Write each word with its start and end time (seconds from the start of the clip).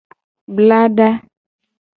Blada. 0.55 1.09